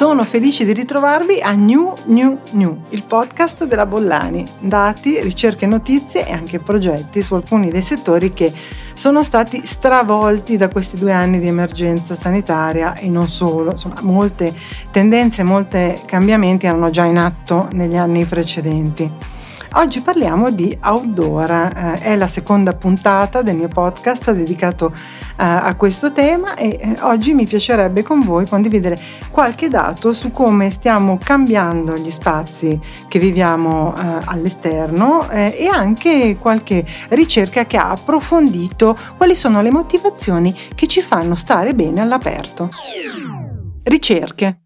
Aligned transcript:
Sono 0.00 0.24
felice 0.24 0.64
di 0.64 0.72
ritrovarvi 0.72 1.42
a 1.42 1.52
New 1.52 1.92
New 2.06 2.38
New, 2.52 2.84
il 2.88 3.02
podcast 3.02 3.64
della 3.64 3.84
Bollani. 3.84 4.46
Dati, 4.58 5.20
ricerche, 5.20 5.66
notizie 5.66 6.26
e 6.26 6.32
anche 6.32 6.58
progetti 6.58 7.20
su 7.20 7.34
alcuni 7.34 7.70
dei 7.70 7.82
settori 7.82 8.32
che 8.32 8.50
sono 8.94 9.22
stati 9.22 9.60
stravolti 9.66 10.56
da 10.56 10.70
questi 10.70 10.96
due 10.96 11.12
anni 11.12 11.38
di 11.38 11.48
emergenza 11.48 12.14
sanitaria 12.14 12.94
e 12.94 13.10
non 13.10 13.28
solo. 13.28 13.72
Insomma, 13.72 13.96
molte 14.00 14.54
tendenze, 14.90 15.42
molti 15.42 16.00
cambiamenti 16.06 16.64
erano 16.64 16.88
già 16.88 17.04
in 17.04 17.18
atto 17.18 17.68
negli 17.72 17.96
anni 17.96 18.24
precedenti. 18.24 19.29
Oggi 19.74 20.00
parliamo 20.00 20.50
di 20.50 20.76
outdoor, 20.82 21.50
eh, 21.50 22.00
è 22.00 22.16
la 22.16 22.26
seconda 22.26 22.72
puntata 22.72 23.40
del 23.40 23.54
mio 23.54 23.68
podcast 23.68 24.32
dedicato 24.32 24.92
eh, 24.92 25.44
a 25.44 25.76
questo 25.76 26.12
tema 26.12 26.56
e 26.56 26.76
eh, 26.78 26.96
oggi 27.02 27.34
mi 27.34 27.46
piacerebbe 27.46 28.02
con 28.02 28.20
voi 28.20 28.48
condividere 28.48 28.98
qualche 29.30 29.68
dato 29.68 30.12
su 30.12 30.32
come 30.32 30.72
stiamo 30.72 31.20
cambiando 31.22 31.96
gli 31.96 32.10
spazi 32.10 32.80
che 33.06 33.20
viviamo 33.20 33.94
all'esterno 34.24 35.28
e 35.30 35.68
anche 35.72 36.36
qualche 36.40 36.84
ricerca 37.10 37.64
che 37.64 37.76
ha 37.76 37.90
approfondito 37.90 38.96
quali 39.16 39.36
sono 39.36 39.62
le 39.62 39.70
motivazioni 39.70 40.56
che 40.74 40.88
ci 40.88 41.00
fanno 41.00 41.36
stare 41.36 41.74
bene 41.74 42.00
all'aperto. 42.00 42.68
Ricerche. 43.84 44.62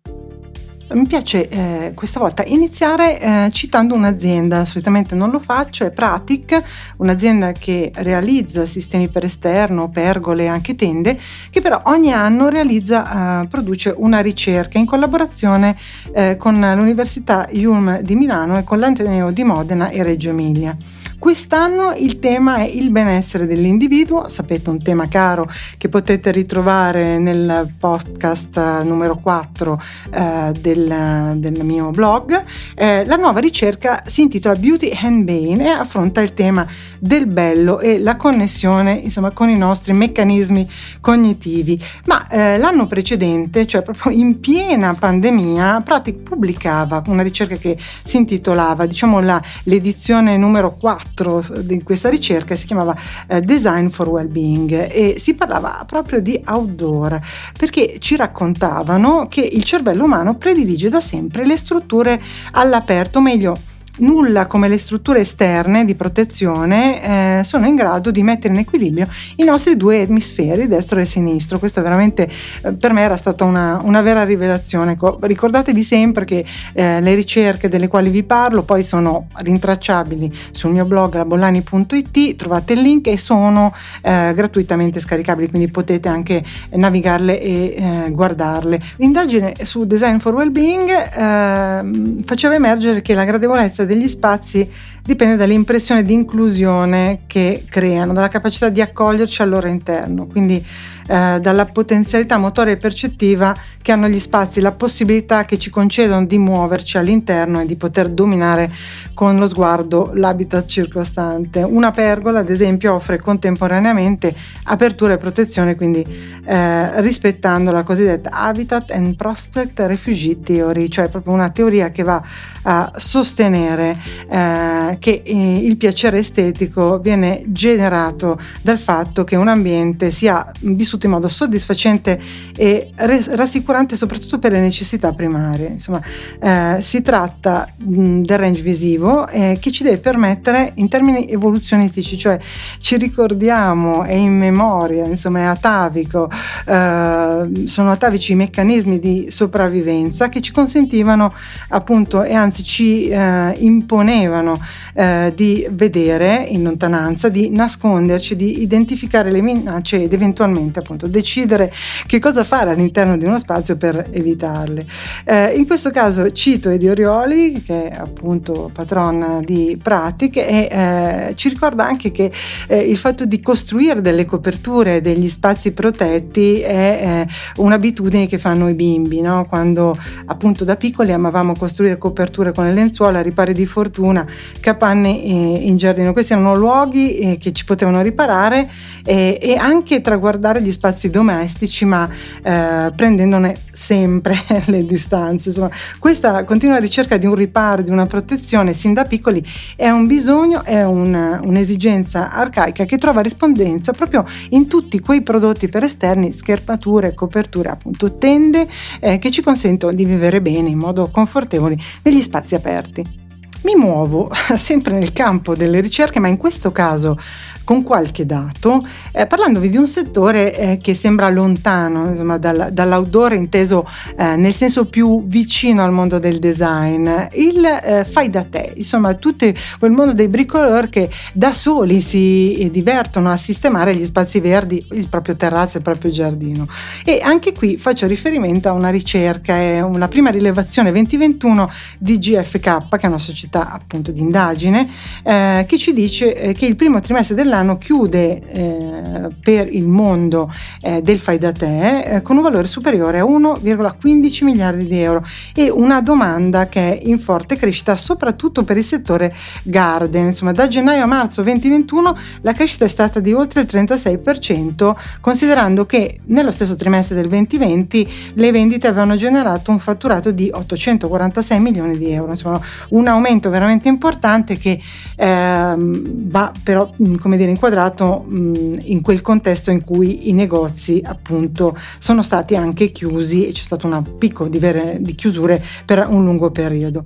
Mi 0.94 1.06
piace 1.06 1.48
eh, 1.48 1.92
questa 1.92 2.20
volta 2.20 2.44
iniziare 2.46 3.20
eh, 3.20 3.48
citando 3.50 3.96
un'azienda, 3.96 4.64
solitamente 4.64 5.16
non 5.16 5.30
lo 5.30 5.40
faccio, 5.40 5.84
è 5.84 5.90
Pratic, 5.90 6.62
un'azienda 6.98 7.50
che 7.50 7.90
realizza 7.96 8.64
sistemi 8.64 9.08
per 9.08 9.24
esterno, 9.24 9.88
pergole 9.88 10.46
anche 10.46 10.76
tende, 10.76 11.18
che 11.50 11.60
però 11.60 11.80
ogni 11.86 12.12
anno 12.12 12.48
realizza, 12.48 13.42
eh, 13.42 13.48
produce 13.48 13.92
una 13.96 14.20
ricerca 14.20 14.78
in 14.78 14.86
collaborazione 14.86 15.77
eh, 16.12 16.36
con 16.36 16.60
l'Università 16.60 17.48
IUM 17.50 18.00
di 18.00 18.14
Milano 18.14 18.56
e 18.56 18.62
con 18.62 18.78
l'Ateneo 18.78 19.32
di 19.32 19.42
Modena 19.42 19.88
e 19.88 20.00
Reggio 20.04 20.28
Emilia. 20.28 20.76
Quest'anno 21.18 21.94
il 21.96 22.18
tema 22.18 22.56
è 22.56 22.64
il 22.64 22.90
benessere 22.90 23.46
dell'individuo, 23.46 24.28
sapete 24.28 24.68
un 24.68 24.82
tema 24.82 25.06
caro 25.08 25.48
che 25.78 25.88
potete 25.88 26.30
ritrovare 26.32 27.18
nel 27.18 27.72
podcast 27.78 28.82
numero 28.82 29.16
4 29.16 29.82
eh, 30.10 30.52
del, 30.60 31.34
del, 31.36 31.64
mio 31.64 31.90
blog. 31.90 32.44
Eh, 32.74 33.04
la 33.06 33.16
nuova 33.16 33.40
ricerca 33.40 34.02
si 34.04 34.22
intitola 34.22 34.54
Beauty 34.54 34.90
and 35.02 35.24
Bane 35.24 35.64
e 35.64 35.68
affronta 35.68 36.20
il 36.20 36.34
tema 36.34 36.66
del 36.98 37.26
bello 37.26 37.80
e 37.80 37.98
la 37.98 38.16
connessione 38.16 38.92
insomma, 38.92 39.30
con 39.30 39.48
i 39.48 39.56
nostri 39.56 39.92
meccanismi 39.92 40.68
cognitivi. 41.00 41.80
Ma 42.06 42.26
eh, 42.28 42.58
l'anno 42.58 42.86
precedente, 42.86 43.66
cioè 43.66 43.82
proprio 43.82 44.12
in 44.12 44.40
piena 44.40 44.94
pandemia, 44.94 45.80
Pratic 45.82 46.16
pubblicava 46.18 47.02
una 47.06 47.22
ricerca 47.22 47.56
che 47.56 47.78
si 48.02 48.16
intitolava, 48.16 48.84
diciamo 48.86 49.20
la, 49.20 49.40
l'edizione 49.64 50.36
numero 50.36 50.76
4 50.76 51.03
4 51.14 51.60
di 51.62 51.83
questa 51.83 52.08
ricerca 52.08 52.56
si 52.56 52.66
chiamava 52.66 52.97
eh, 53.27 53.41
Design 53.41 53.88
for 53.88 54.08
Wellbeing 54.08 54.88
e 54.91 55.14
si 55.19 55.34
parlava 55.34 55.84
proprio 55.86 56.20
di 56.20 56.41
outdoor 56.44 57.20
perché 57.56 57.97
ci 57.98 58.16
raccontavano 58.16 59.27
che 59.28 59.41
il 59.41 59.64
cervello 59.64 60.05
umano 60.05 60.36
predilige 60.36 60.88
da 60.88 61.00
sempre 61.00 61.47
le 61.47 61.56
strutture 61.56 62.20
all'aperto, 62.52 63.20
meglio 63.20 63.72
nulla 63.98 64.47
come 64.47 64.69
le 64.69 64.78
strutture 64.78 65.20
esterne 65.20 65.84
di 65.84 65.95
protezione 65.95 67.39
eh, 67.41 67.45
sono 67.45 67.67
in 67.67 67.77
grado 67.77 68.11
di 68.11 68.23
mettere 68.23 68.55
in 68.55 68.61
equilibrio 68.61 69.06
i 69.37 69.45
nostri 69.45 69.77
due 69.77 70.00
emisferi, 70.00 70.67
destro 70.67 71.00
e 71.00 71.05
sinistro. 71.05 71.59
Questo 71.59 71.83
veramente 71.83 72.28
eh, 72.62 72.72
per 72.72 72.92
me 72.92 73.03
era 73.03 73.17
stata 73.17 73.45
una, 73.45 73.81
una 73.83 74.00
vera 74.03 74.25
rivelazione. 74.25 74.92
Ecco, 74.92 75.19
ricordatevi 75.20 75.83
sempre 75.83 76.25
che 76.25 76.45
eh, 76.72 77.00
le 77.00 77.15
ricerche 77.15 77.69
delle 77.69 77.89
quali 77.89 78.11
vi 78.11 78.22
parlo 78.22 78.62
poi 78.62 78.83
sono 78.83 79.28
rintracciabili 79.34 80.33
sul 80.50 80.72
mio 80.72 80.84
blog 80.84 81.15
labollani.it, 81.15 82.37
trovate 82.37 82.72
il 82.72 82.81
link 82.81 83.06
e 83.06 83.19
sono 83.19 83.75
eh, 84.03 84.33
gratuitamente 84.34 85.00
scaricabili, 85.00 85.49
quindi 85.49 85.71
potete 85.71 86.09
anche 86.09 86.43
navigarle 86.71 87.41
e 87.41 87.75
eh, 87.77 88.10
guardarle. 88.10 88.81
L'indagine 88.97 89.54
su 89.62 89.87
Design 89.87 90.19
for 90.19 90.34
Wellbeing 90.34 90.91
ehm, 91.16 92.22
faceva 92.25 92.54
emergere 92.54 93.03
che 93.03 93.15
la 93.15 93.25
gradevolezza 93.25 93.84
degli 93.87 94.09
spazi 94.09 94.69
dipende 95.04 95.37
dall'impressione 95.37 96.03
di 96.03 96.15
inclusione 96.15 97.20
che 97.26 97.66
creano, 97.69 98.15
dalla 98.15 98.28
capacità 98.28 98.70
di 98.70 98.81
accoglierci 98.81 99.42
al 99.42 99.50
loro 99.50 99.69
interno, 99.69 100.26
quindi 100.26 100.65
eh, 101.06 101.38
dalla 101.41 101.66
potenzialità 101.66 102.38
motoria 102.38 102.72
e 102.72 102.76
percettiva 102.78 103.54
che 103.82 103.92
hanno 103.92 104.09
gli 104.09 104.19
spazi, 104.19 104.62
la 104.62 104.72
possibilità 104.72 105.44
che 105.44 105.59
ci 105.59 105.69
concedono 105.69 106.25
di 106.25 106.38
muoverci 106.38 106.97
all'interno 106.97 107.60
e 107.60 107.66
di 107.66 107.76
poter 107.76 108.09
dominare 108.09 108.72
con 109.12 109.38
lo 109.38 109.47
sguardo 109.47 110.12
l'habitat 110.15 110.65
circostante. 110.65 111.62
Una 111.62 111.91
pergola, 111.91 112.41
ad 112.41 112.48
esempio, 112.48 112.94
offre 112.94 113.19
contemporaneamente 113.19 114.34
apertura 114.65 115.12
e 115.12 115.19
protezione, 115.19 115.75
quindi 115.75 116.03
eh, 116.47 117.00
rispettando 117.03 117.71
la 117.71 117.82
cosiddetta 117.82 118.31
Habitat 118.31 118.91
and 118.92 119.16
Prospect 119.16 119.81
Refugee 119.81 120.41
Theory, 120.41 120.88
cioè 120.88 121.10
proprio 121.10 121.34
una 121.34 121.50
teoria 121.50 121.91
che 121.91 122.03
va 122.03 122.22
a 122.62 122.92
sostenere 122.97 123.94
eh, 124.31 124.94
che 124.99 125.22
eh, 125.25 125.56
il 125.56 125.77
piacere 125.77 126.19
estetico 126.19 126.99
viene 126.99 127.43
generato 127.47 128.38
dal 128.62 128.78
fatto 128.78 129.25
che 129.25 129.37
un 129.37 129.49
ambiente 129.49 130.10
sia 130.10 130.50
vissuto 130.60 131.06
in 131.06 131.12
modo 131.12 131.28
soddisfacente 131.28 132.21
e 132.56 132.91
rassicurante 132.94 133.97
soprattutto 133.97 134.38
per 134.38 134.53
le 134.53 134.60
necessità 134.60 135.12
primarie. 135.12 135.69
Insomma, 135.69 136.00
eh, 136.41 136.78
si 136.83 137.03
tratta 137.03 137.69
mh, 137.77 138.22
del 138.22 138.38
range 138.38 138.62
visivo 138.62 139.27
eh, 139.28 139.59
che 139.60 139.71
ci 139.71 139.83
deve 139.83 139.99
permettere 139.99 140.72
in 140.77 140.88
termini 140.88 141.28
evoluzionistici, 141.28 142.16
cioè 142.19 142.38
ci 142.78 142.97
ricordiamo, 142.97 144.03
è 144.04 144.12
in 144.12 144.37
memoria, 144.37 145.04
insomma 145.04 145.41
è 145.41 145.44
atavico, 145.44 146.31
eh, 146.66 147.50
sono 147.65 147.91
atavici 147.91 148.33
i 148.33 148.37
meccanismi 148.37 148.99
di 148.99 149.27
sopravvivenza 149.28 150.28
che 150.28 150.41
ci 150.41 150.53
consentivano 150.53 151.33
appunto 151.69 152.22
e 152.22 152.34
anzi 152.34 152.62
ci 152.62 153.09
eh, 153.09 153.54
imponevano 153.59 154.59
eh, 154.95 155.33
di 155.34 155.67
vedere 155.71 156.45
in 156.49 156.62
lontananza, 156.62 157.28
di 157.28 157.50
nasconderci, 157.50 158.37
di 158.37 158.62
identificare 158.62 159.31
le 159.31 159.41
minacce 159.41 160.03
ed 160.03 160.12
eventualmente 160.12 160.78
appunto 160.78 161.06
decidere 161.06 161.72
che 162.06 162.19
cosa 162.19 162.45
fare 162.45 162.71
all'interno 162.71 163.17
di 163.17 163.25
uno 163.25 163.39
spazio 163.39 163.77
per 163.77 164.06
evitarle. 164.11 164.87
Eh, 165.25 165.55
in 165.56 165.67
questo 165.67 165.91
caso 165.91 166.31
cito 166.33 166.71
Edi 166.71 166.89
Orioli, 166.89 167.62
che 167.62 167.89
è 167.89 167.97
appunto 167.97 168.71
patron 168.72 169.43
di 169.45 169.78
Pratic, 169.83 170.37
e 170.37 170.69
eh, 170.71 171.33
ci 171.34 171.49
ricorda 171.49 171.87
anche 171.87 172.11
che 172.11 172.31
eh, 172.69 172.78
il 172.78 172.97
fatto 172.97 173.25
di 173.25 173.41
costruire 173.41 174.01
delle 174.01 174.25
coperture, 174.25 175.01
degli 175.01 175.28
spazi 175.28 175.72
protetti 175.72 176.61
è 176.61 177.27
eh, 177.27 177.62
un'abitudine 177.62 178.27
che 178.27 178.39
fanno 178.39 178.69
i 178.69 178.75
bimbi, 178.75 179.21
no? 179.21 179.47
quando 179.49 179.97
appunto 180.27 180.65
da 180.65 180.77
piccoli 180.77 181.12
amavamo 181.12 181.55
costruire 181.56 181.99
coperture 181.99 182.53
con 182.53 182.65
le 182.65 182.72
lenzuola, 182.72 183.21
ripari 183.21 183.55
di 183.55 183.66
fortuna, 183.66 184.27
capanne 184.61 184.73
eh, 185.22 185.66
in 185.66 185.76
giardino. 185.76 186.12
Questi 186.12 186.32
erano 186.32 186.54
luoghi 186.54 187.18
eh, 187.18 187.36
che 187.38 187.52
ci 187.52 187.64
potevano 187.64 188.02
riparare 188.02 188.70
e 189.06 189.56
anche 189.58 190.00
traguardare 190.00 190.62
gli 190.62 190.72
spazi 190.72 191.10
domestici, 191.10 191.84
ma 191.84 192.08
eh, 192.42 192.90
prendendone 192.96 193.54
sempre 193.72 194.36
le 194.66 194.86
distanze. 194.86 195.50
Insomma, 195.50 195.70
questa 195.98 196.44
continua 196.44 196.78
ricerca 196.78 197.16
di 197.16 197.26
un 197.26 197.34
riparo, 197.34 197.82
di 197.82 197.90
una 197.90 198.06
protezione 198.06 198.72
sin 198.72 198.94
da 198.94 199.04
piccoli 199.04 199.44
è 199.76 199.88
un 199.90 200.06
bisogno, 200.06 200.64
è 200.64 200.82
una, 200.84 201.41
un'esigenza 201.42 202.30
arcaica 202.30 202.84
che 202.84 202.96
trova 202.96 203.20
rispondenza 203.20 203.92
proprio 203.92 204.24
in 204.50 204.68
tutti 204.68 205.00
quei 205.00 205.22
prodotti 205.22 205.68
per 205.68 205.82
esterni, 205.82 206.32
scherpature, 206.32 207.15
coperture, 207.15 207.68
appunto 207.68 208.16
tende 208.16 208.66
eh, 209.00 209.18
che 209.18 209.30
ci 209.30 209.42
consentono 209.42 209.92
di 209.92 210.04
vivere 210.04 210.41
bene 210.41 210.68
in 210.68 210.78
modo 210.78 211.09
confortevole 211.10 211.77
negli 212.03 212.22
spazi 212.22 212.54
aperti. 212.54 213.23
Mi 213.65 213.75
muovo 213.75 214.31
sempre 214.57 214.93
nel 214.99 215.13
campo 215.13 215.55
delle 215.55 215.81
ricerche, 215.81 216.21
ma 216.21 216.28
in 216.28 216.37
questo 216.37 216.71
caso 216.71 217.19
con 217.65 217.83
qualche 217.83 218.27
dato, 218.27 218.87
eh, 219.13 219.27
parlandovi 219.27 219.71
di 219.71 219.77
un 219.77 219.89
settore 219.89 220.57
eh, 220.57 220.78
che 220.81 220.95
sembra 220.95 221.31
lontano 221.31 222.11
insomma, 222.11 222.37
dal, 222.39 222.69
dall'outdoor 222.71 223.33
inteso 223.33 223.89
eh, 224.16 224.37
nel 224.37 224.55
senso 224.55 224.84
più 224.84 225.27
vicino 225.27 225.83
al 225.83 225.91
mondo 225.91 226.19
del 226.19 226.39
design, 226.39 227.09
il 227.33 227.65
eh, 227.65 228.05
fai 228.05 228.28
da 228.28 228.45
te, 228.45 228.75
insomma 228.77 229.15
tutto 229.15 229.51
quel 229.78 229.91
mondo 229.91 230.13
dei 230.13 230.28
bricoleur 230.28 230.89
che 230.91 231.11
da 231.33 231.55
soli 231.55 232.01
si 232.01 232.59
eh, 232.59 232.71
divertono 232.71 233.31
a 233.31 233.37
sistemare 233.37 233.95
gli 233.97 234.05
spazi 234.05 234.41
verdi, 234.41 234.87
il 234.93 235.09
proprio 235.09 235.34
terrazzo 235.34 235.78
il 235.78 235.83
proprio 235.83 236.11
giardino. 236.11 236.69
E 237.05 237.21
anche 237.22 237.53
qui 237.55 237.77
faccio 237.78 238.07
riferimento 238.07 238.69
a 238.69 238.72
una 238.72 238.91
ricerca, 238.91 239.55
è 239.57 239.81
una 239.81 240.09
prima 240.09 240.31
rilevazione 240.31 240.93
2021 240.93 241.71
di 241.99 242.19
GFK, 242.19 242.89
che 242.89 243.01
è 243.01 243.07
una 243.07 243.19
società 243.19 243.72
appunto 243.72 244.13
di 244.13 244.21
indagine, 244.21 244.89
eh, 245.22 245.65
che 245.66 245.78
ci 245.78 245.93
dice 245.93 246.53
che 246.53 246.66
il 246.66 246.77
primo 246.77 247.01
trimestre 247.01 247.34
dell'anno 247.34 247.53
Milano 247.54 247.77
chiude 247.77 248.41
eh, 248.48 249.28
per 249.41 249.72
il 249.72 249.86
mondo 249.86 250.53
eh, 250.80 251.03
del 251.03 251.21
fai 251.21 251.39
da 251.39 251.53
te 251.53 252.01
eh, 252.01 252.22
con 252.22 252.36
un 252.36 252.42
valore 252.42 252.66
superiore 252.66 253.21
a 253.21 253.24
1,15 253.24 254.45
miliardi 254.45 254.86
di 254.86 254.98
euro 254.98 255.24
e 255.54 255.71
una 255.71 256.00
domanda 256.00 256.66
che 256.66 256.99
è 256.99 257.06
in 257.06 257.21
forte 257.21 257.54
crescita 257.54 257.97
soprattutto 257.97 258.64
per 258.64 258.76
il 258.76 258.85
settore 258.85 259.33
garden. 259.62 260.26
Insomma, 260.26 260.50
da 260.50 260.66
gennaio 260.66 261.04
a 261.04 261.06
marzo 261.06 261.42
2021 261.42 262.18
la 262.40 262.52
crescita 262.52 262.87
è 262.87 262.88
stata 262.88 263.21
di 263.21 263.33
oltre 263.33 263.61
il 263.61 263.68
36%, 263.71 264.95
considerando 265.21 265.87
che 265.87 266.18
nello 266.25 266.50
stesso 266.50 266.75
trimestre 266.75 267.14
del 267.14 267.28
2020 267.28 268.33
le 268.35 268.50
vendite 268.50 268.88
avevano 268.88 269.14
generato 269.14 269.71
un 269.71 269.78
fatturato 269.78 270.33
di 270.33 270.50
846 270.52 271.61
milioni 271.61 271.97
di 271.99 272.11
euro, 272.11 272.33
insomma 272.33 272.61
un 272.88 273.06
aumento 273.06 273.49
veramente 273.49 273.87
importante 273.87 274.56
che 274.56 274.80
ehm, 275.14 276.02
va 276.28 276.52
però 276.61 276.90
come 277.21 277.37
dire 277.37 277.43
inquadrato 277.50 278.25
mh, 278.26 278.80
in 278.82 279.00
quel 279.00 279.20
contesto 279.20 279.70
in 279.70 279.82
cui 279.82 280.28
i 280.28 280.32
negozi 280.32 281.00
appunto 281.04 281.76
sono 281.99 282.23
stati 282.23 282.56
anche 282.56 282.90
chiusi 282.90 283.46
e 283.46 283.52
c'è 283.52 283.62
stato 283.62 283.87
un 283.87 284.18
picco 284.18 284.49
di, 284.49 284.58
vere, 284.58 284.99
di 285.00 285.14
chiusure 285.14 285.62
per 285.85 286.06
un 286.08 286.25
lungo 286.25 286.50
periodo. 286.50 287.02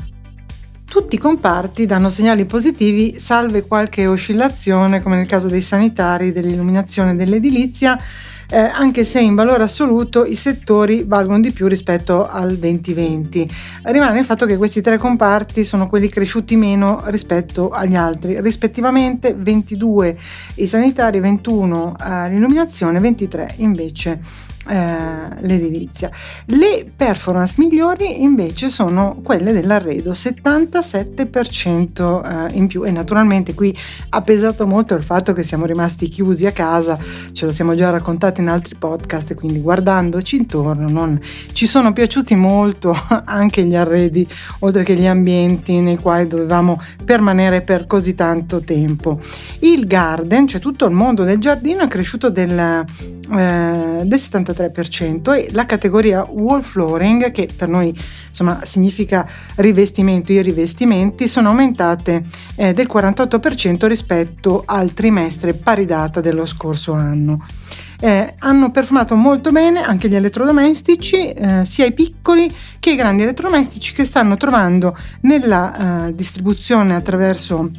Tutti 0.88 1.16
i 1.16 1.18
comparti 1.18 1.84
danno 1.84 2.08
segnali 2.08 2.46
positivi, 2.46 3.14
salve 3.18 3.66
qualche 3.66 4.06
oscillazione, 4.06 5.02
come 5.02 5.16
nel 5.16 5.26
caso 5.26 5.48
dei 5.48 5.60
sanitari, 5.60 6.32
dell'illuminazione 6.32 7.14
dell'edilizia, 7.14 7.98
eh, 8.50 8.58
anche 8.58 9.04
se 9.04 9.20
in 9.20 9.34
valore 9.34 9.62
assoluto 9.62 10.24
i 10.24 10.34
settori 10.34 11.04
valgono 11.06 11.40
di 11.40 11.50
più 11.52 11.66
rispetto 11.66 12.26
al 12.26 12.56
2020. 12.56 13.48
Rimane 13.82 14.20
il 14.20 14.24
fatto 14.24 14.46
che 14.46 14.56
questi 14.56 14.80
tre 14.80 14.96
comparti 14.96 15.64
sono 15.64 15.88
quelli 15.88 16.08
cresciuti 16.08 16.56
meno 16.56 17.02
rispetto 17.06 17.70
agli 17.70 17.94
altri, 17.94 18.40
rispettivamente 18.40 19.34
22 19.36 20.18
i 20.56 20.66
sanitari, 20.66 21.20
21 21.20 21.96
eh, 21.98 22.28
l'illuminazione, 22.30 22.98
23 23.00 23.54
invece 23.56 24.20
l'edilizia. 25.40 26.10
Le 26.46 26.90
performance 26.94 27.54
migliori 27.58 28.22
invece 28.22 28.70
sono 28.70 29.18
quelle 29.22 29.52
dell'arredo, 29.52 30.12
77% 30.12 32.50
eh, 32.50 32.56
in 32.56 32.66
più 32.66 32.84
e 32.84 32.90
naturalmente 32.90 33.54
qui 33.54 33.76
ha 34.10 34.22
pesato 34.22 34.66
molto 34.66 34.94
il 34.94 35.02
fatto 35.02 35.32
che 35.32 35.42
siamo 35.42 35.64
rimasti 35.64 36.08
chiusi 36.08 36.46
a 36.46 36.52
casa, 36.52 36.98
ce 37.32 37.46
lo 37.46 37.52
siamo 37.52 37.74
già 37.74 37.90
raccontato 37.90 38.40
in 38.40 38.48
altri 38.48 38.76
podcast, 38.76 39.34
quindi 39.34 39.60
guardandoci 39.60 40.36
intorno 40.36 40.88
non 40.88 41.20
ci 41.52 41.66
sono 41.66 41.92
piaciuti 41.92 42.34
molto 42.34 42.96
anche 43.24 43.64
gli 43.64 43.74
arredi 43.74 44.26
oltre 44.60 44.84
che 44.84 44.94
gli 44.94 45.06
ambienti 45.06 45.80
nei 45.80 45.96
quali 45.96 46.26
dovevamo 46.26 46.80
permanere 47.04 47.62
per 47.62 47.86
così 47.86 48.14
tanto 48.14 48.60
tempo. 48.60 49.18
Il 49.60 49.86
garden, 49.86 50.46
cioè 50.46 50.60
tutto 50.60 50.86
il 50.86 50.92
mondo 50.92 51.24
del 51.24 51.38
giardino 51.38 51.82
è 51.82 51.88
cresciuto 51.88 52.30
del, 52.30 52.84
eh, 53.30 54.02
del 54.04 54.18
73 54.18 54.68
33% 54.68 55.34
e 55.34 55.48
la 55.52 55.66
categoria 55.66 56.26
wall 56.28 56.62
flooring 56.62 57.30
che 57.30 57.48
per 57.54 57.68
noi 57.68 57.94
insomma 58.28 58.60
significa 58.64 59.26
rivestimento, 59.56 60.32
i 60.32 60.42
rivestimenti 60.42 61.28
sono 61.28 61.48
aumentate 61.48 62.24
eh, 62.56 62.72
del 62.72 62.88
48% 62.92 63.86
rispetto 63.86 64.62
al 64.64 64.92
trimestre 64.92 65.54
pari 65.54 65.84
data 65.84 66.20
dello 66.20 66.46
scorso 66.46 66.92
anno. 66.92 67.46
Eh, 68.00 68.34
hanno 68.38 68.70
performato 68.70 69.16
molto 69.16 69.50
bene 69.50 69.82
anche 69.82 70.08
gli 70.08 70.14
elettrodomestici, 70.14 71.32
eh, 71.32 71.64
sia 71.64 71.84
i 71.84 71.92
piccoli 71.92 72.48
che 72.78 72.92
i 72.92 72.96
grandi 72.96 73.24
elettrodomestici 73.24 73.92
che 73.92 74.04
stanno 74.04 74.36
trovando 74.36 74.96
nella 75.22 76.06
eh, 76.06 76.14
distribuzione 76.14 76.94
attraverso 76.94 77.70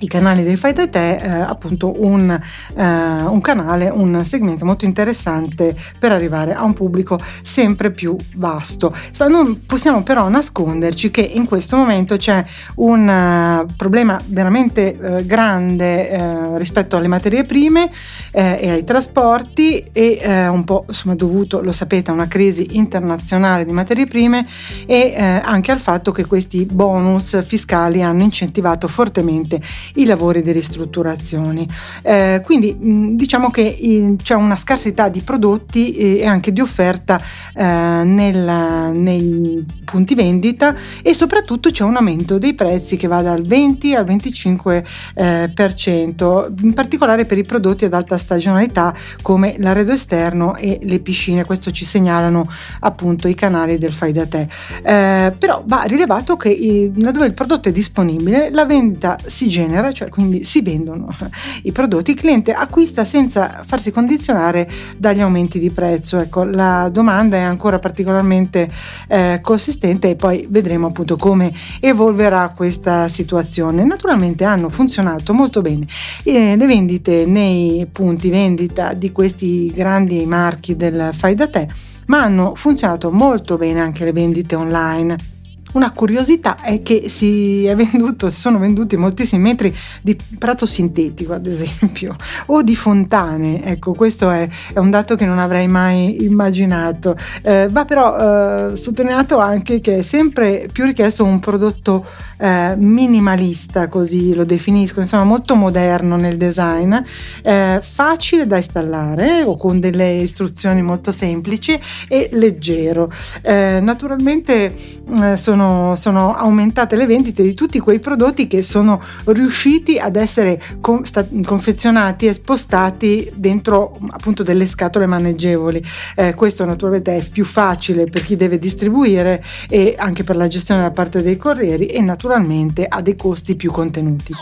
i 0.00 0.08
canali 0.08 0.42
del 0.42 0.58
Fai 0.58 0.72
da 0.72 0.86
te 0.86 1.16
eh, 1.16 1.28
appunto 1.28 2.02
un, 2.04 2.30
eh, 2.30 2.82
un, 2.82 3.40
canale, 3.40 3.88
un 3.88 4.24
segmento 4.24 4.64
molto 4.64 4.84
interessante 4.84 5.76
per 5.98 6.12
arrivare 6.12 6.54
a 6.54 6.62
un 6.64 6.72
pubblico 6.72 7.18
sempre 7.42 7.90
più 7.90 8.16
vasto. 8.36 8.94
Non 9.28 9.64
possiamo 9.66 10.02
però 10.02 10.28
nasconderci 10.28 11.10
che 11.10 11.20
in 11.20 11.44
questo 11.46 11.76
momento 11.76 12.16
c'è 12.16 12.44
un 12.76 13.08
uh, 13.08 13.74
problema 13.76 14.20
veramente 14.26 14.96
uh, 15.00 15.26
grande 15.26 16.08
uh, 16.08 16.56
rispetto 16.56 16.96
alle 16.96 17.08
materie 17.08 17.44
prime 17.44 17.90
e 18.30 18.70
ai 18.70 18.84
trasporti 18.84 19.84
e 19.92 20.20
un 20.48 20.62
po' 20.64 20.84
insomma 20.86 21.14
dovuto, 21.14 21.60
lo 21.60 21.72
sapete, 21.72 22.10
a 22.10 22.14
una 22.14 22.28
crisi 22.28 22.76
internazionale 22.76 23.64
di 23.64 23.72
materie 23.72 24.06
prime 24.06 24.46
e 24.86 25.14
anche 25.16 25.72
al 25.72 25.80
fatto 25.80 26.12
che 26.12 26.24
questi 26.24 26.64
bonus 26.64 27.44
fiscali 27.44 28.02
hanno 28.02 28.22
incentivato 28.22 28.86
fortemente 28.86 29.60
i 29.94 30.04
lavori 30.04 30.42
di 30.42 30.52
ristrutturazione. 30.52 31.66
Eh, 32.02 32.40
quindi 32.44 33.14
diciamo 33.16 33.50
che 33.50 33.76
eh, 33.80 34.16
c'è 34.22 34.34
una 34.34 34.56
scarsità 34.56 35.08
di 35.08 35.20
prodotti 35.20 35.92
e 35.92 36.26
anche 36.26 36.52
di 36.52 36.60
offerta 36.60 37.20
eh, 37.54 37.64
nel, 37.64 38.92
nei 38.94 39.64
punti 39.84 40.14
vendita 40.14 40.74
e 41.02 41.14
soprattutto 41.14 41.70
c'è 41.70 41.84
un 41.84 41.96
aumento 41.96 42.38
dei 42.38 42.54
prezzi 42.54 42.96
che 42.96 43.06
va 43.06 43.22
dal 43.22 43.42
20 43.42 43.94
al 43.94 44.04
25 44.04 44.84
eh, 45.14 45.50
per 45.54 45.74
cento, 45.74 46.52
in 46.62 46.74
particolare 46.74 47.24
per 47.24 47.38
i 47.38 47.44
prodotti 47.44 47.84
ad 47.84 47.94
alta 47.94 48.18
stagionalità 48.18 48.94
come 49.22 49.56
l'arredo 49.58 49.92
esterno 49.92 50.56
e 50.56 50.78
le 50.82 50.98
piscine. 50.98 51.44
Questo 51.44 51.70
ci 51.70 51.84
segnalano 51.84 52.48
appunto 52.80 53.28
i 53.28 53.34
canali 53.34 53.78
del 53.78 53.92
fai 53.92 54.12
da 54.12 54.26
te. 54.26 54.48
Eh, 54.82 55.32
però 55.38 55.62
va 55.66 55.82
rilevato 55.82 56.36
che 56.36 56.50
eh, 56.50 56.90
laddove 56.96 57.26
il 57.26 57.34
prodotto 57.34 57.68
è 57.68 57.72
disponibile 57.72 58.50
la 58.50 58.64
vendita 58.64 59.18
si 59.24 59.48
genera 59.48 59.77
genera, 59.78 59.92
cioè 59.92 60.08
quindi 60.08 60.44
si 60.44 60.60
vendono 60.60 61.14
i 61.62 61.72
prodotti, 61.72 62.10
il 62.10 62.16
cliente 62.16 62.52
acquista 62.52 63.04
senza 63.04 63.62
farsi 63.64 63.90
condizionare 63.90 64.68
dagli 64.96 65.20
aumenti 65.20 65.58
di 65.58 65.70
prezzo. 65.70 66.18
Ecco, 66.18 66.44
la 66.44 66.88
domanda 66.90 67.36
è 67.36 67.40
ancora 67.40 67.78
particolarmente 67.78 68.68
eh, 69.08 69.40
consistente 69.42 70.10
e 70.10 70.16
poi 70.16 70.46
vedremo 70.48 70.88
appunto 70.88 71.16
come 71.16 71.52
evolverà 71.80 72.52
questa 72.54 73.08
situazione. 73.08 73.84
Naturalmente 73.84 74.44
hanno 74.44 74.68
funzionato 74.68 75.32
molto 75.32 75.60
bene 75.62 75.86
e 76.22 76.56
le 76.56 76.66
vendite 76.66 77.24
nei 77.26 77.86
punti 77.90 78.30
vendita 78.30 78.92
di 78.94 79.12
questi 79.12 79.72
grandi 79.74 80.24
marchi 80.26 80.76
del 80.76 81.10
fai 81.12 81.34
da 81.34 81.48
te, 81.48 81.66
ma 82.06 82.22
hanno 82.22 82.54
funzionato 82.54 83.10
molto 83.10 83.56
bene 83.56 83.80
anche 83.80 84.04
le 84.04 84.12
vendite 84.12 84.54
online 84.54 85.36
una 85.72 85.92
curiosità 85.92 86.56
è 86.60 86.82
che 86.82 87.08
si, 87.08 87.66
venduto, 87.74 88.28
si 88.30 88.40
sono 88.40 88.58
venduti 88.58 88.96
moltissimi 88.96 89.42
metri 89.42 89.74
di 90.00 90.16
prato 90.38 90.66
sintetico, 90.66 91.32
ad 91.32 91.46
esempio, 91.46 92.16
o 92.46 92.62
di 92.62 92.74
fontane. 92.74 93.64
Ecco, 93.64 93.92
questo 93.92 94.30
è, 94.30 94.48
è 94.72 94.78
un 94.78 94.90
dato 94.90 95.14
che 95.14 95.26
non 95.26 95.38
avrei 95.38 95.68
mai 95.68 96.24
immaginato. 96.24 97.16
Eh, 97.42 97.68
va 97.70 97.84
però 97.84 98.70
eh, 98.70 98.76
sottolineato 98.76 99.38
anche 99.38 99.80
che 99.80 99.98
è 99.98 100.02
sempre 100.02 100.68
più 100.72 100.84
richiesto 100.84 101.24
un 101.24 101.40
prodotto 101.40 102.06
eh, 102.38 102.74
minimalista, 102.76 103.88
così 103.88 104.34
lo 104.34 104.44
definisco, 104.44 105.00
insomma 105.00 105.24
molto 105.24 105.54
moderno 105.54 106.16
nel 106.16 106.36
design, 106.36 106.94
eh, 107.42 107.80
facile 107.82 108.46
da 108.46 108.56
installare 108.56 109.42
o 109.42 109.56
con 109.56 109.80
delle 109.80 110.12
istruzioni 110.12 110.82
molto 110.82 111.12
semplici 111.12 111.78
e 112.08 112.30
leggero. 112.32 113.10
Eh, 113.42 113.80
naturalmente 113.82 114.74
eh, 115.20 115.36
sono 115.36 115.57
sono, 115.58 115.96
sono, 115.96 116.34
aumentate 116.36 116.94
le 116.94 117.06
vendite 117.06 117.42
di 117.42 117.52
tutti 117.52 117.80
quei 117.80 117.98
prodotti 117.98 118.46
che 118.46 118.62
sono 118.62 119.02
riusciti 119.26 119.98
ad 119.98 120.14
essere 120.14 120.62
con, 120.80 121.04
sta, 121.04 121.26
confezionati 121.44 122.26
e 122.26 122.32
spostati 122.32 123.30
dentro 123.34 123.98
appunto 124.10 124.44
delle 124.44 124.66
scatole 124.66 125.06
maneggevoli. 125.06 125.82
Eh, 126.14 126.34
questo 126.34 126.64
naturalmente 126.64 127.16
è 127.16 127.28
più 127.28 127.44
facile 127.44 128.04
per 128.04 128.24
chi 128.24 128.36
deve 128.36 128.58
distribuire 128.58 129.42
e 129.68 129.96
anche 129.98 130.22
per 130.22 130.36
la 130.36 130.46
gestione 130.46 130.82
da 130.82 130.90
parte 130.92 131.22
dei 131.22 131.36
corrieri 131.36 131.86
e 131.86 132.00
naturalmente 132.00 132.86
ha 132.86 133.02
dei 133.02 133.16
costi 133.16 133.56
più 133.56 133.72
contenuti. 133.72 134.32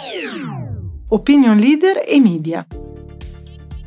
Opinion 1.08 1.56
leader 1.56 2.02
e 2.06 2.20
media. 2.20 2.66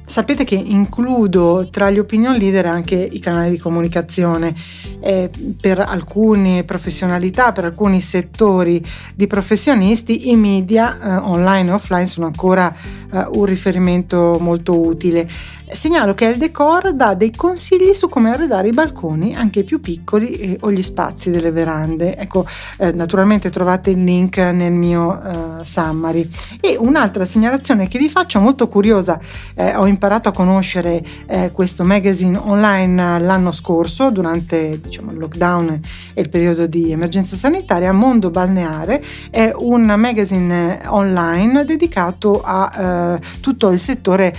Sapete 0.09 0.43
che 0.43 0.55
includo 0.55 1.67
tra 1.69 1.91
gli 1.91 1.99
opinion 1.99 2.33
leader 2.35 2.65
anche 2.65 2.95
i 2.95 3.19
canali 3.19 3.51
di 3.51 3.59
comunicazione. 3.59 4.55
Eh, 5.01 5.29
per 5.61 5.77
alcune 5.77 6.63
professionalità, 6.63 7.51
per 7.51 7.65
alcuni 7.65 8.01
settori 8.01 8.83
di 9.13 9.27
professionisti, 9.27 10.31
i 10.31 10.35
media 10.35 10.99
eh, 10.99 11.15
online 11.17 11.69
e 11.69 11.73
offline 11.73 12.07
sono 12.07 12.25
ancora 12.25 12.73
eh, 12.73 13.27
un 13.33 13.45
riferimento 13.45 14.37
molto 14.41 14.79
utile. 14.79 15.29
Segnalo 15.71 16.15
che 16.15 16.25
il 16.25 16.37
decor 16.37 16.93
dà 16.93 17.13
dei 17.13 17.29
consigli 17.29 17.93
su 17.93 18.09
come 18.09 18.31
arredare 18.31 18.69
i 18.69 18.71
balconi, 18.71 19.35
anche 19.35 19.59
i 19.59 19.63
più 19.63 19.79
piccoli, 19.79 20.31
eh, 20.31 20.57
o 20.61 20.71
gli 20.71 20.81
spazi 20.81 21.29
delle 21.29 21.51
verande. 21.51 22.17
Ecco, 22.17 22.43
eh, 22.77 22.91
naturalmente 22.91 23.51
trovate 23.51 23.91
il 23.91 24.03
link 24.03 24.37
nel 24.37 24.71
mio 24.71 25.21
eh, 25.21 25.63
summary. 25.63 26.27
E 26.59 26.75
un'altra 26.75 27.23
segnalazione 27.23 27.87
che 27.87 27.99
vi 27.99 28.09
faccio, 28.09 28.39
molto 28.39 28.67
curiosa, 28.67 29.19
eh, 29.53 29.75
ho 29.75 29.85
imparato 29.85 30.29
a 30.29 30.31
conoscere 30.31 31.03
eh, 31.27 31.51
questo 31.51 31.83
magazine 31.83 32.35
online 32.35 33.19
l'anno 33.19 33.51
scorso, 33.51 34.09
durante 34.09 34.79
diciamo, 34.81 35.11
il 35.11 35.19
lockdown 35.19 35.79
e 36.15 36.21
il 36.21 36.29
periodo 36.29 36.65
di 36.65 36.91
emergenza 36.91 37.35
sanitaria. 37.35 37.91
Mondo 37.91 38.31
Balneare 38.31 39.03
è 39.29 39.51
un 39.55 39.85
magazine 39.97 40.79
online 40.87 41.63
dedicato 41.63 42.41
a 42.43 43.17
eh, 43.17 43.39
tutto 43.39 43.69
il 43.69 43.79
settore 43.79 44.35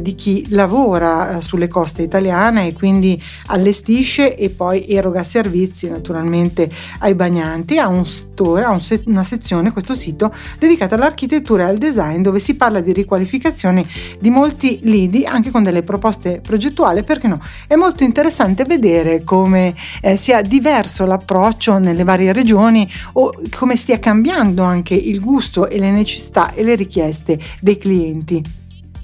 di 0.00 0.14
chi 0.14 0.46
lavora 0.50 0.69
lavora 0.70 1.36
eh, 1.36 1.40
sulle 1.40 1.66
coste 1.66 2.02
italiane 2.02 2.68
e 2.68 2.72
quindi 2.72 3.20
allestisce 3.46 4.36
e 4.36 4.50
poi 4.50 4.86
eroga 4.86 5.24
servizi 5.24 5.90
naturalmente 5.90 6.70
ai 7.00 7.14
bagnanti. 7.14 7.78
Ha 7.78 7.88
un 7.88 8.06
settore, 8.06 8.64
ha 8.64 8.70
un 8.70 8.80
se- 8.80 9.02
una 9.06 9.24
sezione, 9.24 9.72
questo 9.72 9.94
sito, 9.96 10.32
dedicata 10.58 10.94
all'architettura 10.94 11.64
e 11.64 11.70
al 11.70 11.78
design 11.78 12.22
dove 12.22 12.38
si 12.38 12.54
parla 12.54 12.80
di 12.80 12.92
riqualificazione 12.92 13.84
di 14.20 14.30
molti 14.30 14.78
lidi 14.82 15.24
anche 15.24 15.50
con 15.50 15.64
delle 15.64 15.82
proposte 15.82 16.40
progettuali, 16.40 17.02
perché 17.02 17.26
no? 17.26 17.40
È 17.66 17.74
molto 17.74 18.04
interessante 18.04 18.64
vedere 18.64 19.24
come 19.24 19.74
eh, 20.00 20.16
sia 20.16 20.40
diverso 20.42 21.04
l'approccio 21.04 21.78
nelle 21.78 22.04
varie 22.04 22.32
regioni 22.32 22.88
o 23.14 23.32
come 23.56 23.74
stia 23.76 23.98
cambiando 23.98 24.62
anche 24.62 24.94
il 24.94 25.20
gusto 25.20 25.68
e 25.68 25.78
le 25.78 25.90
necessità 25.90 26.54
e 26.54 26.62
le 26.62 26.76
richieste 26.76 27.38
dei 27.60 27.76
clienti. 27.76 28.59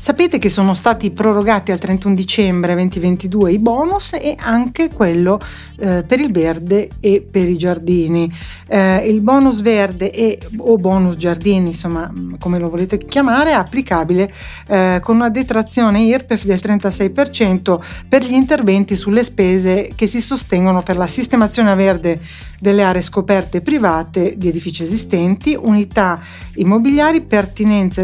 Sapete 0.06 0.38
che 0.38 0.50
sono 0.50 0.72
stati 0.74 1.10
prorogati 1.10 1.72
al 1.72 1.80
31 1.80 2.14
dicembre 2.14 2.74
2022 2.76 3.50
i 3.50 3.58
bonus 3.58 4.12
e 4.12 4.36
anche 4.38 4.88
quello 4.88 5.40
eh, 5.78 6.04
per 6.06 6.20
il 6.20 6.32
verde 6.32 6.88
e 7.00 7.26
per 7.28 7.48
i 7.48 7.56
giardini. 7.56 8.32
Eh, 8.66 9.08
il 9.08 9.20
bonus 9.20 9.60
verde 9.60 10.10
e, 10.10 10.38
o 10.58 10.76
bonus 10.78 11.16
giardini, 11.16 11.68
insomma, 11.68 12.12
come 12.38 12.58
lo 12.58 12.68
volete 12.68 12.98
chiamare, 12.98 13.50
è 13.50 13.54
applicabile 13.54 14.32
eh, 14.68 15.00
con 15.02 15.16
una 15.16 15.30
detrazione 15.30 16.00
IRPEF 16.02 16.44
del 16.44 16.58
36% 16.62 17.78
per 18.08 18.24
gli 18.24 18.34
interventi 18.34 18.96
sulle 18.96 19.24
spese 19.24 19.90
che 19.94 20.06
si 20.06 20.20
sostengono 20.20 20.82
per 20.82 20.96
la 20.96 21.06
sistemazione 21.06 21.70
a 21.70 21.74
verde 21.74 22.20
delle 22.58 22.82
aree 22.82 23.02
scoperte 23.02 23.60
private 23.60 24.34
di 24.36 24.48
edifici 24.48 24.82
esistenti, 24.82 25.56
unità 25.60 26.20
immobiliari, 26.54 27.20
pertinenze, 27.20 28.02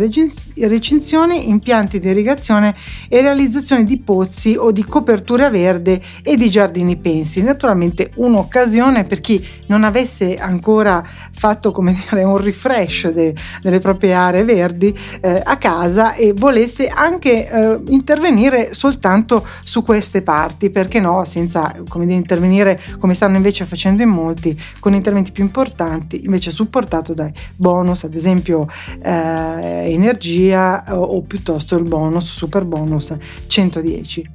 recinzioni, 0.57 1.49
impianti 1.49 1.99
di 1.99 2.09
irrigazione 2.09 2.75
e 3.09 3.21
realizzazione 3.21 3.85
di 3.85 3.99
pozzi 3.99 4.57
o 4.57 4.71
di 4.71 4.85
coperture 4.85 5.45
a 5.45 5.51
verde 5.51 6.01
e 6.23 6.37
di 6.37 6.51
giardini 6.51 6.97
pensi. 6.97 7.43
Naturalmente 7.63 8.11
un'occasione 8.17 9.05
per 9.05 9.21
chi 9.21 9.47
non 9.67 9.85
avesse 9.85 10.35
ancora 10.35 11.01
fatto 11.31 11.71
come 11.71 11.93
dire, 11.95 12.25
un 12.25 12.37
refresh 12.37 13.09
de, 13.13 13.33
delle 13.63 13.79
proprie 13.79 14.15
aree 14.15 14.43
verdi 14.43 14.93
eh, 15.21 15.41
a 15.45 15.57
casa 15.59 16.15
e 16.15 16.33
volesse 16.33 16.89
anche 16.89 17.49
eh, 17.49 17.81
intervenire 17.87 18.75
soltanto 18.75 19.47
su 19.63 19.85
queste 19.85 20.23
parti, 20.23 20.71
perché 20.71 20.99
no, 20.99 21.23
senza 21.25 21.73
come 21.87 22.05
dire, 22.05 22.19
intervenire 22.19 22.81
come 22.99 23.15
stanno 23.15 23.37
invece 23.37 23.65
facendo 23.65 24.03
in 24.03 24.09
molti 24.09 24.61
con 24.81 24.95
interventi 24.95 25.31
più 25.31 25.45
importanti, 25.45 26.25
invece 26.25 26.51
supportato 26.51 27.15
dai 27.15 27.33
bonus, 27.55 28.03
ad 28.03 28.17
esempio 28.17 28.67
eh, 29.01 29.93
energia 29.93 30.83
o, 30.89 31.01
o 31.01 31.23
piuttosto 31.23 31.77
il 31.77 31.85
bonus, 31.85 32.33
super 32.33 32.65
bonus 32.65 33.15
110. 33.47 34.31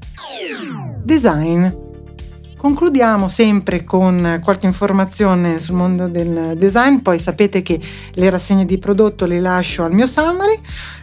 Design 1.03 1.85
Concludiamo 2.67 3.29
sempre 3.29 3.85
con 3.85 4.41
qualche 4.43 4.65
informazione 4.65 5.57
sul 5.57 5.75
mondo 5.75 6.09
del 6.09 6.51
design, 6.57 6.97
poi 6.97 7.17
sapete 7.17 7.61
che 7.61 7.79
le 8.11 8.29
rassegne 8.29 8.65
di 8.65 8.77
prodotto 8.77 9.25
le 9.25 9.39
lascio 9.39 9.85
al 9.85 9.93
mio 9.93 10.05
summary 10.05 10.59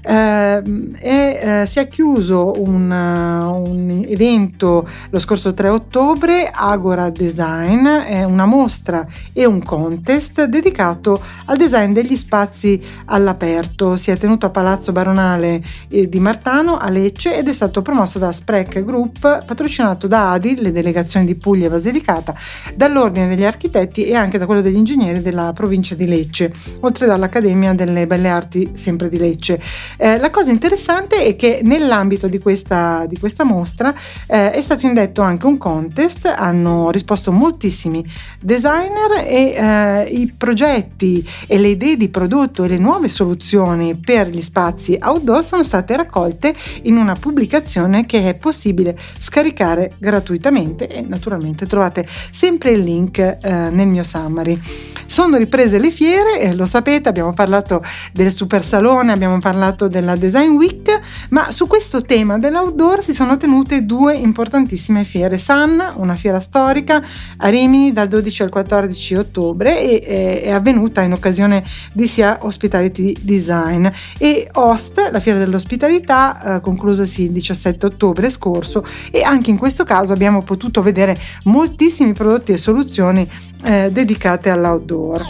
e 0.06 1.40
eh, 1.62 1.66
si 1.66 1.78
è 1.78 1.88
chiuso 1.88 2.52
un, 2.56 2.90
un, 2.90 4.04
evento 4.06 4.87
lo 5.11 5.18
scorso 5.18 5.52
3 5.52 5.68
ottobre, 5.68 6.50
Agora 6.52 7.11
Design, 7.11 7.87
una 8.26 8.46
mostra 8.46 9.06
e 9.32 9.44
un 9.44 9.62
contest 9.62 10.44
dedicato 10.44 11.20
al 11.46 11.56
design 11.56 11.92
degli 11.92 12.16
spazi 12.16 12.80
all'aperto, 13.06 13.96
si 13.96 14.11
è 14.11 14.16
tenuto 14.16 14.46
a 14.46 14.50
Palazzo 14.50 14.92
Baronale 14.92 15.62
eh, 15.88 16.08
di 16.08 16.20
Martano 16.20 16.76
a 16.76 16.88
Lecce 16.88 17.37
ed 17.37 17.49
è 17.49 17.52
stato 17.52 17.82
promosso 17.82 18.18
da 18.18 18.32
Sprech 18.32 18.84
Group, 18.84 19.44
patrocinato 19.44 20.06
da 20.06 20.32
ADI, 20.32 20.61
le 20.61 20.73
delegazioni 20.73 21.26
di 21.26 21.34
Puglia 21.34 21.66
e 21.66 21.70
Basilicata, 21.70 22.34
dall'Ordine 22.75 23.28
degli 23.28 23.44
Architetti 23.44 24.04
e 24.04 24.14
anche 24.14 24.38
da 24.38 24.46
quello 24.46 24.61
degli 24.61 24.76
Ingegneri 24.76 25.23
della 25.23 25.52
provincia 25.54 25.94
di 25.94 26.06
Lecce, 26.06 26.52
oltre 26.80 27.06
dall'Accademia 27.06 27.75
delle 27.75 28.06
Belle 28.06 28.28
Arti 28.28 28.73
sempre 28.75 29.08
di 29.08 29.18
Lecce. 29.18 29.61
Eh, 29.96 30.18
la 30.18 30.30
cosa 30.30 30.50
interessante 30.50 31.24
è 31.24 31.36
che 31.36 31.60
nell'ambito 31.62 32.28
di 32.28 32.38
questa, 32.38 33.04
di 33.06 33.18
questa 33.18 33.44
mostra 33.44 33.94
eh, 34.26 34.50
è 34.50 34.60
stato 34.60 34.86
indetto 34.86 35.22
anche 35.22 35.46
un 35.46 35.58
contest, 35.58 36.26
hanno 36.26 36.90
risposto 36.90 37.32
moltissimi 37.32 38.04
designer 38.40 39.24
e 39.24 39.54
eh, 39.54 40.02
i 40.10 40.32
progetti 40.36 41.26
e 41.46 41.58
le 41.58 41.68
idee 41.68 41.96
di 41.96 42.08
prodotto 42.08 42.64
e 42.64 42.68
le 42.68 42.78
nuove 42.78 43.08
soluzioni 43.08 43.94
per 43.96 44.28
gli 44.28 44.42
spazi 44.42 44.98
outdoor 45.00 45.44
sono 45.44 45.62
state 45.62 45.96
raccolte 45.96 46.54
in 46.82 46.96
una 46.96 47.14
pubblicazione 47.14 48.06
che 48.06 48.28
è 48.28 48.34
possibile 48.34 48.98
scaricare 49.18 49.94
gratuitamente 49.98 50.88
e 50.88 51.02
naturalmente 51.02 51.66
trovate 51.66 52.06
sempre 52.30 52.72
il 52.72 52.82
link 52.82 53.18
eh, 53.18 53.38
nel 53.40 53.86
mio 53.86 54.02
summary. 54.02 54.58
Sono 55.06 55.36
riprese 55.36 55.78
le 55.78 55.90
fiere, 55.90 56.40
eh, 56.40 56.54
lo 56.54 56.64
sapete, 56.64 57.08
abbiamo 57.08 57.32
parlato 57.32 57.82
del 58.12 58.32
Super 58.32 58.64
Salone, 58.64 59.12
abbiamo 59.12 59.38
parlato 59.38 59.83
della 59.88 60.16
Design 60.16 60.56
Week, 60.56 61.00
ma 61.30 61.50
su 61.50 61.66
questo 61.66 62.02
tema 62.02 62.38
dell'outdoor 62.38 63.02
si 63.02 63.12
sono 63.12 63.36
tenute 63.36 63.84
due 63.84 64.14
importantissime 64.14 65.04
fiere. 65.04 65.38
Sun, 65.38 65.82
una 65.96 66.14
fiera 66.14 66.40
storica 66.40 67.02
a 67.38 67.48
Rimini 67.48 67.92
dal 67.92 68.08
12 68.08 68.42
al 68.42 68.50
14 68.50 69.14
ottobre 69.14 69.80
e 69.80 70.42
è 70.42 70.50
avvenuta 70.50 71.02
in 71.02 71.12
occasione 71.12 71.64
di 71.92 72.06
sia 72.06 72.38
Hospitality 72.42 73.16
Design 73.20 73.86
e 74.18 74.48
Host, 74.52 75.08
la 75.10 75.20
fiera 75.20 75.38
dell'ospitalità, 75.38 76.56
eh, 76.56 76.60
conclusasi 76.60 77.24
il 77.24 77.32
17 77.32 77.86
ottobre 77.86 78.30
scorso 78.30 78.86
e 79.10 79.22
anche 79.22 79.50
in 79.50 79.58
questo 79.58 79.84
caso 79.84 80.12
abbiamo 80.12 80.42
potuto 80.42 80.82
vedere 80.82 81.16
moltissimi 81.44 82.12
prodotti 82.12 82.52
e 82.52 82.56
soluzioni 82.56 83.28
eh, 83.64 83.90
dedicate 83.92 84.50
all'outdoor 84.50 85.22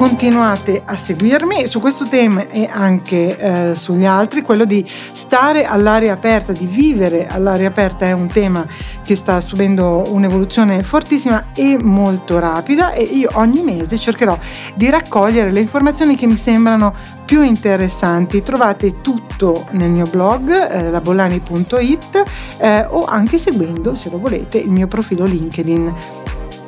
continuate 0.00 0.80
a 0.82 0.96
seguirmi 0.96 1.66
su 1.66 1.78
questo 1.78 2.08
tema 2.08 2.48
e 2.48 2.66
anche 2.72 3.36
eh, 3.36 3.74
sugli 3.74 4.06
altri, 4.06 4.40
quello 4.40 4.64
di 4.64 4.82
stare 5.12 5.66
all'aria 5.66 6.14
aperta, 6.14 6.52
di 6.52 6.64
vivere 6.64 7.26
all'aria 7.26 7.68
aperta 7.68 8.06
è 8.06 8.12
un 8.12 8.28
tema 8.28 8.66
che 9.02 9.14
sta 9.14 9.42
subendo 9.42 10.04
un'evoluzione 10.08 10.82
fortissima 10.82 11.48
e 11.52 11.76
molto 11.78 12.38
rapida 12.38 12.92
e 12.92 13.02
io 13.02 13.28
ogni 13.34 13.60
mese 13.60 13.98
cercherò 13.98 14.38
di 14.74 14.88
raccogliere 14.88 15.50
le 15.50 15.60
informazioni 15.60 16.16
che 16.16 16.26
mi 16.26 16.36
sembrano 16.36 16.94
più 17.26 17.42
interessanti. 17.42 18.42
Trovate 18.42 19.02
tutto 19.02 19.66
nel 19.72 19.90
mio 19.90 20.06
blog 20.06 20.50
eh, 20.50 20.90
labollani.it 20.90 22.22
eh, 22.56 22.86
o 22.88 23.04
anche 23.04 23.36
seguendo, 23.36 23.94
se 23.94 24.08
lo 24.08 24.18
volete, 24.18 24.56
il 24.56 24.70
mio 24.70 24.86
profilo 24.86 25.26
LinkedIn. 25.26 25.94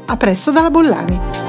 A 0.05 0.17
presto 0.19 0.51
dalla 0.51 0.69
Bollani! 0.69 1.42